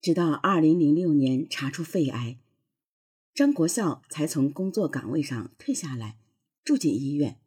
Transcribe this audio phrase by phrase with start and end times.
[0.00, 2.38] 直到二零零六年查出肺癌，
[3.34, 6.18] 张国孝才从工作岗位上退下来，
[6.64, 7.38] 住进医院。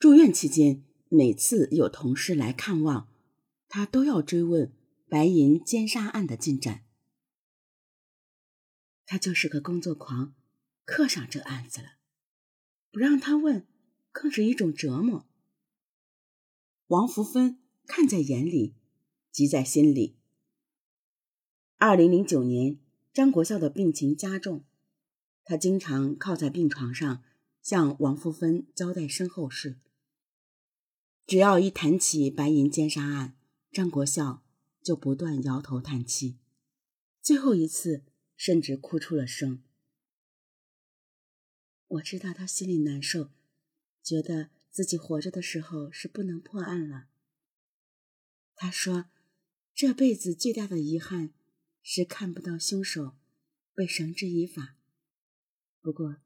[0.00, 3.08] 住院期间，每次有同事来看望，
[3.68, 4.72] 他都要追问
[5.08, 6.84] 白银奸杀案的进展。
[9.06, 10.34] 他就是个工作狂，
[10.84, 11.98] 刻上这案子了，
[12.90, 13.66] 不让他问，
[14.10, 15.28] 更是一种折磨。
[16.88, 18.74] 王福芬看在眼里，
[19.30, 20.19] 急在心里。
[21.82, 22.78] 二零零九年，
[23.10, 24.66] 张国孝的病情加重，
[25.44, 27.24] 他经常靠在病床上
[27.62, 29.78] 向王福芬交代身后事。
[31.26, 33.34] 只要一谈起白银奸杀案，
[33.72, 34.42] 张国孝
[34.82, 36.36] 就不断摇头叹气，
[37.22, 38.04] 最后一次
[38.36, 39.62] 甚至哭出了声。
[41.88, 43.30] 我知道他心里难受，
[44.02, 47.06] 觉得自己活着的时候是不能破案了。
[48.54, 49.06] 他说，
[49.74, 51.32] 这辈子最大的遗憾。
[51.82, 53.16] 是看不到凶手
[53.74, 54.76] 被绳之以法。
[55.80, 56.16] 不过，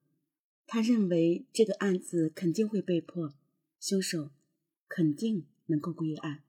[0.67, 3.35] 他认为这个案子肯定会被破，
[3.79, 4.31] 凶手
[4.89, 6.43] 肯定能够归案。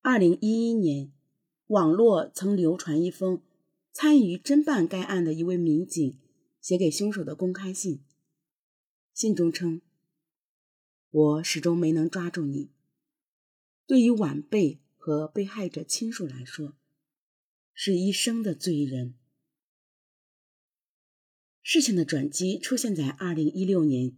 [0.00, 1.12] 二零一一年，
[1.68, 3.42] 网络曾流传一封
[3.92, 6.18] 参与侦办该案的一位民警
[6.60, 8.02] 写给凶手的公开信。
[9.14, 9.80] 信中称
[11.10, 12.70] ：“我始终没能抓住你。
[13.86, 16.74] 对于晚辈和被害者亲属来说。”
[17.80, 19.14] 是一生的罪人。
[21.62, 24.16] 事情的转机出现在二零一六年，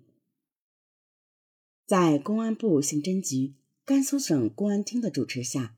[1.85, 3.53] 在公安部刑侦局、
[3.85, 5.77] 甘肃省公安厅的主持下，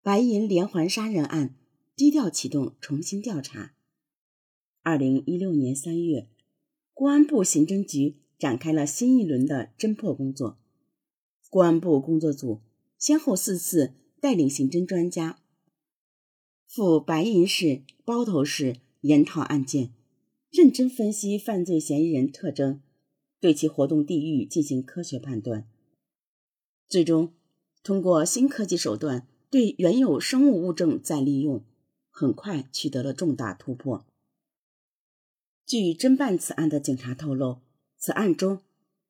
[0.00, 1.54] 白银连环杀人案
[1.94, 3.74] 低调启动重新调查。
[4.80, 6.30] 二零一六年三月，
[6.94, 10.58] 公安部刑侦局展开了新一轮的侦破工作。
[11.50, 12.62] 公安部工作组
[12.96, 15.41] 先后四次带领刑侦专家。
[16.74, 19.92] 赴白银市、包头市研讨案件，
[20.50, 22.80] 认真分析犯罪嫌疑人特征，
[23.38, 25.68] 对其活动地域进行科学判断。
[26.88, 27.34] 最终，
[27.82, 31.62] 通过新科技手段对原有生物物证再利用，
[32.08, 34.06] 很快取得了重大突破。
[35.66, 37.58] 据侦办此案的警察透露，
[37.98, 38.60] 此案中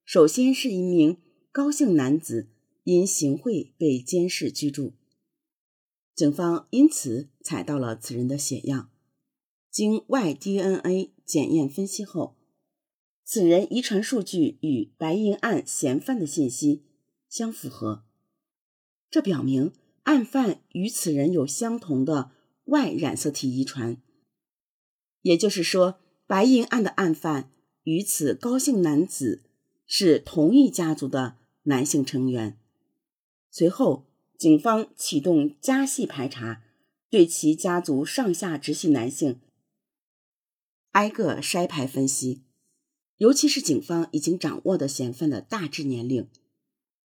[0.04, 1.18] 首先是一名
[1.52, 2.48] 高姓男子
[2.82, 4.94] 因行贿被监视居住。
[6.14, 8.90] 警方因此采到了此人的血样，
[9.70, 12.36] 经 y DNA 检验分析后，
[13.24, 16.84] 此人遗传数据与白银案嫌犯的信息
[17.30, 18.04] 相符合，
[19.10, 22.32] 这表明案犯与此人有相同的
[22.64, 23.96] Y 染色体遗传，
[25.22, 27.50] 也就是说，白银案的案犯
[27.84, 29.42] 与此高姓男子
[29.86, 32.60] 是同一家族的男性成员。
[33.50, 34.11] 随后。
[34.42, 36.64] 警方启动家系排查，
[37.08, 39.40] 对其家族上下直系男性
[40.90, 42.42] 挨个筛排分析，
[43.18, 46.28] 尤其是警方已经掌握的嫌犯的大致年龄，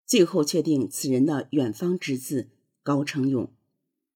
[0.05, 2.49] 最后确定此人的远方侄子
[2.83, 3.49] 高成勇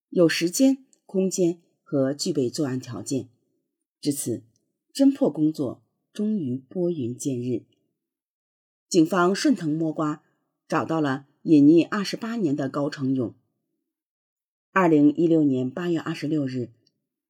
[0.09, 3.29] 有时间、空间和具备作案条件。
[4.01, 4.43] 至此，
[4.93, 7.63] 侦破工作终于拨云见日。
[8.89, 10.21] 警方顺藤摸瓜，
[10.67, 11.27] 找到了。
[11.45, 13.35] 隐匿二十八年的高成勇。
[14.71, 16.71] 二零一六年八月二十六日，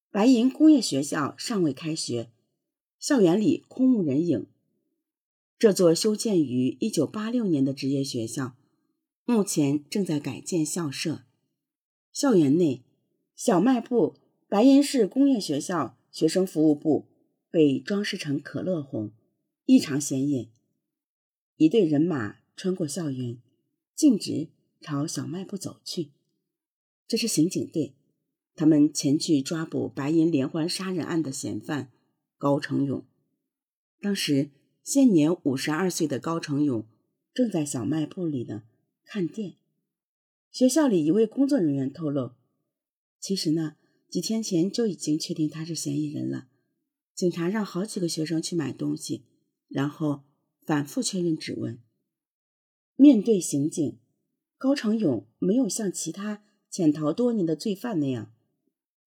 [0.10, 2.30] 白银工业学校尚未开学，
[2.98, 4.46] 校园里空无人影。
[5.60, 8.56] 这座修建于一九八六年的职业学校，
[9.26, 11.24] 目前正在改建校舍。
[12.14, 12.84] 校园内，
[13.36, 14.16] 小卖部
[14.48, 17.08] “白银市工业学校学生服务部”
[17.52, 19.12] 被装饰成可乐红，
[19.66, 20.48] 异常显眼。
[21.58, 23.42] 一队人马穿过校园。
[23.96, 24.50] 径直
[24.82, 26.12] 朝小卖部走去，
[27.08, 27.96] 这是刑警队，
[28.54, 31.92] 他们前去抓捕白银连环杀人案的嫌犯
[32.38, 33.06] 高成勇。
[34.02, 34.50] 当时
[34.84, 36.86] 现年五十二岁的高成勇
[37.34, 38.64] 正在小卖部里呢
[39.06, 39.56] 看店。
[40.52, 42.34] 学校里一位工作人员透露，
[43.20, 43.78] 其实呢
[44.10, 46.50] 几天前就已经确定他是嫌疑人了。
[47.14, 49.24] 警察让好几个学生去买东西，
[49.70, 50.24] 然后
[50.66, 51.80] 反复确认指纹。
[52.96, 54.00] 面对刑警，
[54.58, 58.34] 高成勇没有像其他潜逃多年的罪犯那样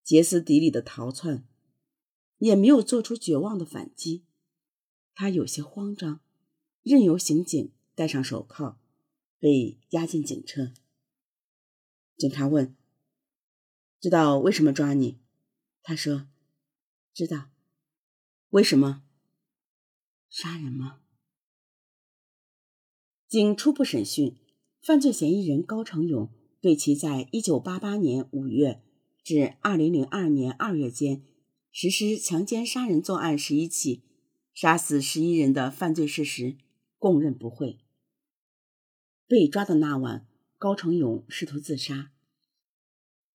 [0.05, 1.46] 歇斯底里的逃窜，
[2.38, 4.25] 也没有做出绝望的反击。
[5.14, 6.20] 他有些慌张，
[6.82, 8.79] 任由刑警戴上手铐，
[9.38, 10.73] 被押进警车。
[12.17, 12.76] 警察问
[14.00, 15.19] ：“知道为什么抓你？”
[15.82, 16.29] 他说
[17.14, 17.50] ：“知道。”
[18.50, 19.02] 为什么？
[20.31, 21.00] 杀人吗？
[23.29, 24.39] 经初步审讯，
[24.81, 26.31] 犯罪嫌疑人高成勇
[26.63, 28.83] 对其在一九八八年五月
[29.23, 31.23] 至二零零二年二月间
[31.71, 34.03] 实施强奸杀人作案十一起，
[34.55, 36.57] 杀死十一人的犯罪事实
[36.97, 37.79] 供认不讳。
[39.27, 40.27] 被抓的那晚，
[40.57, 42.13] 高成勇试图自杀，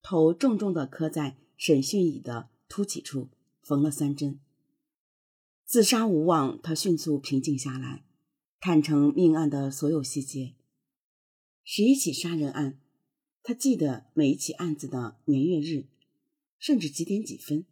[0.01, 3.29] 头重重地磕在审讯椅的凸起处，
[3.61, 4.39] 缝了三针。
[5.65, 8.03] 自杀无望，他迅速平静下来，
[8.65, 10.55] 坦诚命案的所有细节。
[11.65, 12.79] 十一起杀人案，
[13.41, 15.87] 他记得每一起案子的年月日，
[16.57, 17.65] 甚至几点几分。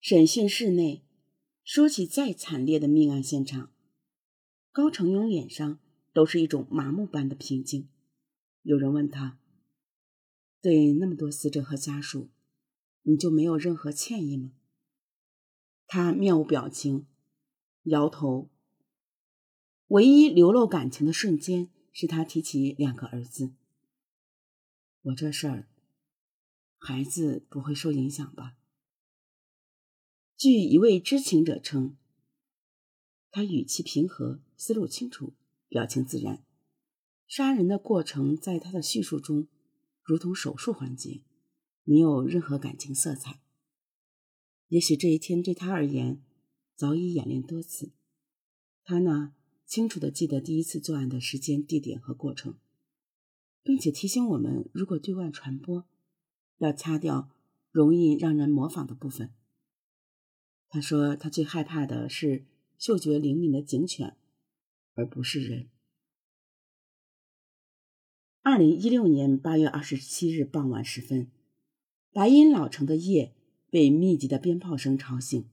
[0.00, 1.02] 审讯室内，
[1.64, 3.72] 说起再惨烈的命案现场，
[4.70, 5.80] 高成勇脸上
[6.12, 7.88] 都是一种麻木般的平静。
[8.62, 9.40] 有人问他
[10.62, 12.28] ：“对那么多死者和家属，
[13.02, 14.52] 你就没有任何歉意吗？”
[15.88, 17.08] 他面无表情，
[17.82, 18.53] 摇头。
[19.94, 23.52] 唯一流露感情的瞬间，是他提起两个儿子。
[25.02, 25.68] 我这事儿，
[26.78, 28.56] 孩子不会受影响吧？
[30.36, 31.96] 据一位知情者称，
[33.30, 35.34] 他语气平和，思路清楚，
[35.68, 36.44] 表情自然。
[37.28, 39.46] 杀人的过程在他的叙述中，
[40.02, 41.22] 如同手术环节，
[41.84, 43.38] 没有任何感情色彩。
[44.66, 46.20] 也许这一天对他而言
[46.74, 47.92] 早已演练多次。
[48.82, 49.32] 他呢，
[49.74, 52.54] 清楚的记得第一次作案的时间、地点和过程，
[53.64, 55.84] 并且提醒我们，如果对外传播，
[56.58, 57.28] 要掐掉
[57.72, 59.34] 容易让人模仿的部分。
[60.68, 62.44] 他说，他最害怕的是
[62.78, 64.16] 嗅觉灵敏的警犬，
[64.94, 65.68] 而不是人。
[68.42, 71.32] 二零一六年八月二十七日傍晚时分，
[72.12, 73.34] 白银老城的夜。
[73.70, 75.50] 被密集的鞭炮声吵醒，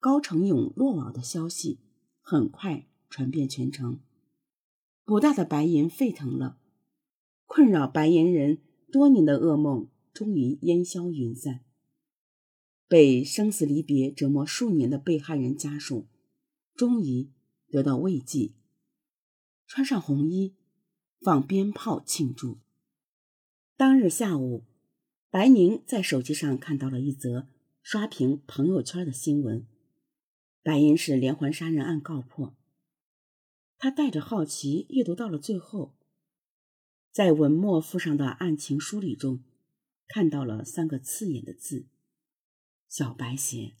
[0.00, 1.78] 高成勇落网的消息
[2.22, 4.00] 很快传遍全城。
[5.04, 6.58] 不大的白银沸腾了，
[7.46, 8.58] 困扰白银人
[8.92, 11.60] 多年的噩梦终于烟消云散。
[12.86, 16.06] 被生死离别折磨数年的被害人家属
[16.74, 17.30] 终于
[17.68, 18.52] 得到慰藉，
[19.66, 20.54] 穿上红衣，
[21.20, 22.58] 放鞭炮庆祝。
[23.76, 24.64] 当日下午。
[25.30, 27.48] 白宁在手机上看到了一则
[27.82, 29.66] 刷屏朋友圈的新闻：
[30.62, 32.56] 白银市连环杀人案告破。
[33.78, 35.94] 他带着好奇阅读到了最后，
[37.12, 39.42] 在文末附上的案情梳理中，
[40.08, 41.86] 看到了三个刺眼的字
[42.88, 43.72] ：“小白鞋。”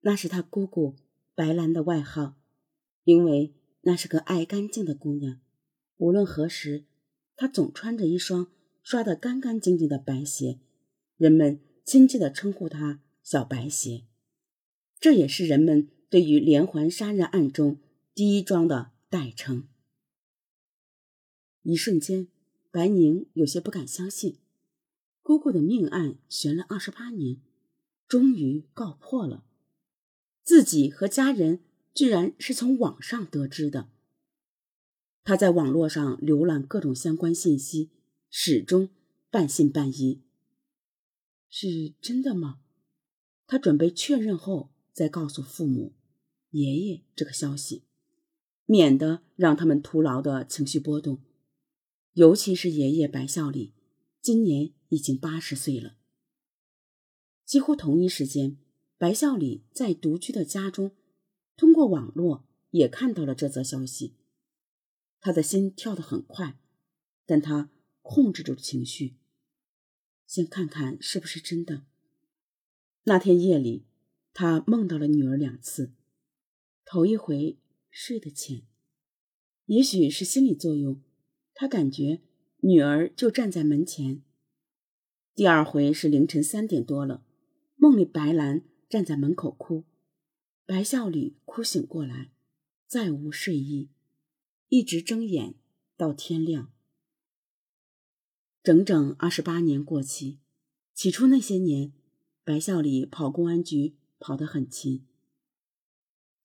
[0.00, 0.96] 那是他姑姑
[1.34, 2.34] 白兰的外号，
[3.04, 5.40] 因为那是个爱干净的姑娘，
[5.98, 6.84] 无论何时，
[7.36, 8.48] 她总穿着一双。
[8.80, 10.60] 刷得干干净净的白鞋，
[11.18, 14.04] 人们亲切地称呼她“小白鞋”，
[14.98, 17.76] 这也是人们对于连环杀人案中
[18.18, 19.68] 第一桩的代称。
[21.62, 22.26] 一瞬间，
[22.72, 24.38] 白宁有些不敢相信，
[25.22, 27.40] 姑姑的命案悬了二十八年，
[28.08, 29.44] 终于告破了，
[30.42, 31.60] 自己和家人
[31.94, 33.88] 居然是从网上得知的。
[35.22, 37.90] 他在网络上浏览各种相关信息。
[38.28, 38.90] 始终
[39.30, 40.20] 半信半疑，
[41.48, 42.58] 是真的吗？
[43.46, 45.94] 他准备确认后再告诉父母、
[46.50, 47.84] 爷爷这个消息，
[48.68, 51.20] 免得让他们徒劳的情绪波动。
[52.12, 53.72] 尤其是爷爷白孝礼，
[54.20, 55.96] 今年已经八十岁了。
[57.44, 58.58] 几乎同一时间，
[58.96, 60.94] 白孝礼在独居的家中，
[61.56, 64.14] 通过网络也看到了这则消息。
[65.20, 66.60] 他的心跳得很快，
[67.26, 67.70] 但他。
[68.00, 69.18] 控制住情绪，
[70.26, 71.84] 先看看是不是真的。
[73.04, 73.84] 那天夜里，
[74.32, 75.92] 他梦到了女儿两次，
[76.86, 77.58] 头一回
[77.90, 78.62] 睡得浅，
[79.66, 81.02] 也许是心理作用，
[81.54, 82.20] 他感觉
[82.60, 84.22] 女儿就站在门前。
[85.34, 87.24] 第二回是凌晨三点多了，
[87.76, 89.84] 梦里白兰站在门口哭，
[90.66, 92.32] 白孝礼哭醒过来，
[92.86, 93.90] 再无睡意，
[94.68, 95.54] 一直睁眼
[95.96, 96.72] 到天亮。
[98.62, 100.38] 整整二十八年过去，
[100.92, 101.92] 起初那些年，
[102.44, 105.06] 白孝礼跑公安局跑得很勤，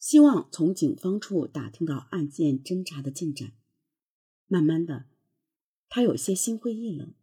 [0.04, 3.54] 希望从警方处打听到案件侦查的进展。
[4.48, 5.06] 慢慢的，
[5.88, 7.14] 他有些心灰意冷。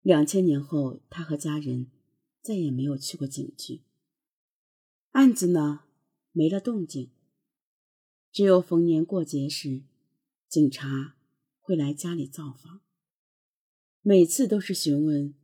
[0.00, 1.90] 两千年后，他和家人
[2.40, 3.82] 再也没有去过警局。
[5.10, 5.82] 案子呢，
[6.32, 7.10] 没了动静。
[8.32, 9.82] 只有逢年过节时，
[10.48, 11.18] 警察
[11.60, 12.80] 会来家里造访。
[14.00, 15.34] 每次都是询问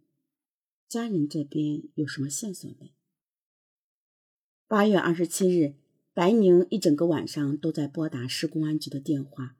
[0.88, 2.94] 家人这边有什么线索没。
[4.66, 5.74] 八月二十七日，
[6.18, 9.54] 白宁一整个晚上都在拨打市公安局的电话，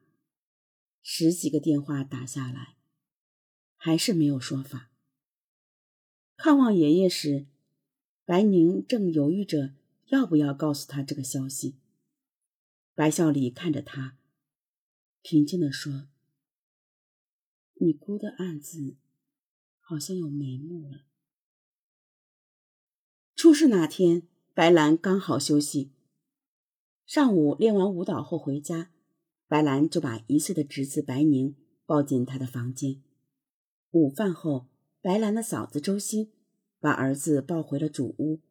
[1.01, 2.75] 十几个电话打下来，
[3.77, 4.91] 还是没有说法。
[6.35, 7.45] 看望爷爷时，
[8.25, 9.73] 白宁正犹豫着
[10.07, 11.77] 要不要告诉他这个消息。
[12.93, 14.17] 白孝礼看着他，
[15.21, 16.09] 平静地说
[17.79, 18.97] ：“你姑的案子
[19.79, 21.05] 好像有眉目了。”
[23.33, 25.91] 出事那天，白兰刚好休息，
[27.09, 28.91] 上午练完舞蹈后回家，
[29.47, 31.55] 白兰就把一岁的侄子白宁
[31.87, 33.01] 抱进他的房间。
[33.89, 34.67] 午饭后，
[35.01, 36.31] 白兰的嫂子周欣
[36.79, 38.41] 把儿子抱回了主屋，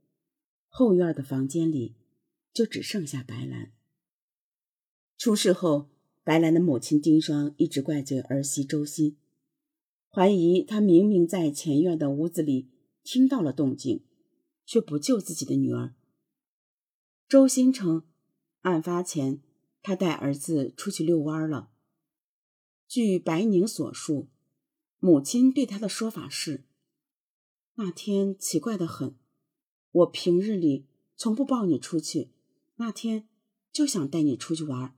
[0.67, 1.95] 后院的房间里
[2.53, 3.71] 就只剩下白兰。
[5.17, 5.91] 出事后，
[6.25, 9.17] 白兰的母亲丁双一直怪罪儿媳周欣，
[10.09, 12.69] 怀疑她明明在前院的屋子里
[13.05, 14.05] 听到了动静，
[14.67, 15.95] 却不救自己的女儿。
[17.29, 18.03] 周欣称，
[18.63, 19.43] 案发前
[19.83, 21.71] 他带儿子出去遛弯了。
[22.87, 24.29] 据白宁所述。
[25.01, 26.65] 母亲对他的说法是
[27.77, 29.15] ：“那天奇怪的很，
[29.93, 32.33] 我平日里从不抱你出去，
[32.79, 33.29] 那天
[33.71, 34.97] 就想带你出去玩。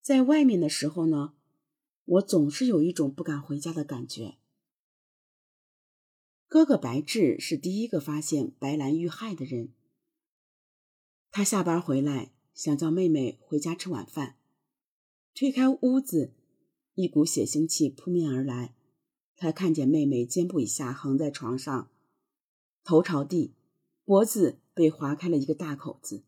[0.00, 1.34] 在外面的时候呢，
[2.04, 4.36] 我总是有一种不敢回家的感觉。”
[6.46, 9.72] 哥哥白志是第一个发现白兰遇害的人。
[11.32, 14.36] 他下班回来，想叫妹妹回家吃晚饭，
[15.34, 16.34] 推开屋子，
[16.94, 18.74] 一股血腥气扑面而来。
[19.34, 21.90] 他看见妹妹肩部以下横在床上，
[22.84, 23.54] 头朝地，
[24.04, 26.22] 脖子被划开了一个大口子。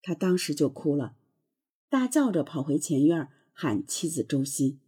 [0.00, 1.18] 他当时就哭了，
[1.90, 4.80] 大叫着跑回前院喊妻子周欣。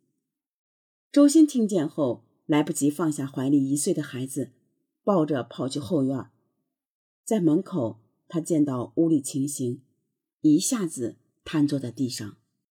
[1.13, 4.53] 周欣听见后，来不及放下怀里一岁的孩子，
[5.05, 6.31] 抱着跑去后院。
[7.23, 9.83] 在门口，他见到屋里情形，
[10.41, 12.37] 一下子瘫坐在地上。